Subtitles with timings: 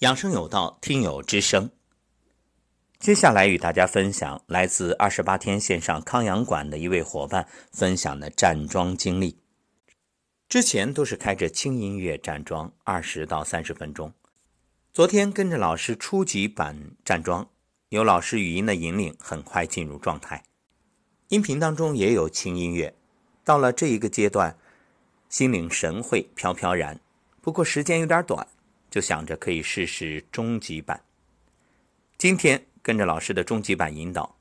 [0.00, 1.68] 养生有道，听友之声。
[2.98, 9.36] 接下来与大家分享来自二十八天线上康养馆的一位伙伴分享的站桩经历。
[10.48, 14.10] 之前都是开着轻音乐站桩，二十到三十分钟。
[14.94, 17.50] 昨天跟着老师初级版站桩，
[17.90, 20.42] 有老师语音的引领，很快进入状态。
[21.28, 22.94] 音频当中也有轻音乐，
[23.44, 24.56] 到了这一个阶段，
[25.28, 26.98] 心领神会，飘飘然。
[27.42, 28.48] 不过时间有点短。
[28.90, 31.00] 就想着可以试试中级版。
[32.18, 34.36] 今天跟着老师的中级版引导，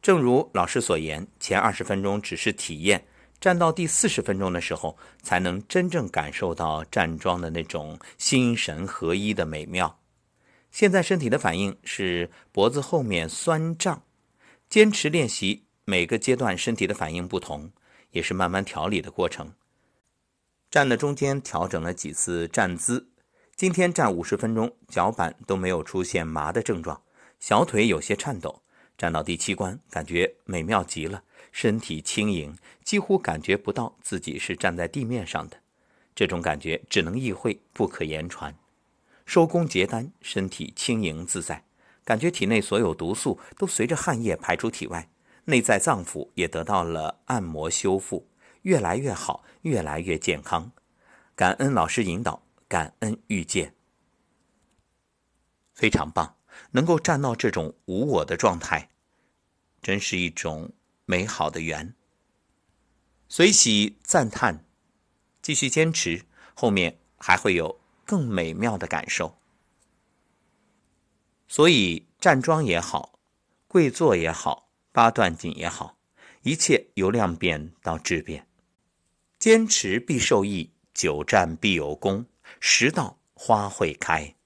[0.00, 3.04] 正如老师所言，前二十分钟只是体验，
[3.40, 9.98] 站到第四十分钟的时候，才能真正感受到站桩的那种心神合一的美妙。
[10.70, 14.02] 现在身体的反应是脖子后面酸胀，
[14.68, 17.72] 坚持练习，每个阶段身体的反应不同，
[18.10, 19.52] 也是慢慢调理的过程。
[20.70, 23.08] 站的中间调整了几次站姿。
[23.58, 27.02] 今天站五十分钟，脚板都没有出现麻的症状，
[27.40, 28.62] 小腿有些颤抖。
[28.96, 35.56] 站到第七关，感觉美妙极了，身体轻盈，几乎感觉不到自己是站在地面上的。
[36.14, 38.54] 这种感觉只能意会，不可言传。
[39.26, 41.64] 收工结单，身体轻盈自在，
[42.04, 45.08] 感觉体内所有毒素都随着汗液排出体外，
[45.46, 48.28] 内在脏腑也得到了按摩修复，
[48.62, 50.70] 越来越好，越来越健康。
[51.34, 52.44] 感恩老师引导。
[52.68, 53.74] 感恩遇见，
[55.72, 56.36] 非常棒！
[56.72, 58.90] 能够站到这种无我的状态，
[59.80, 60.70] 真是一种
[61.06, 61.94] 美好的缘。
[63.26, 64.66] 随喜赞叹，
[65.40, 69.38] 继续坚持，后面还会有更美妙的感受。
[71.46, 73.18] 所以站桩也好，
[73.66, 75.96] 跪坐也好，八段锦也好，
[76.42, 78.46] 一切由量变到质变，
[79.38, 82.26] 坚持必受益，久战必有功。
[82.60, 84.37] 时到花会开。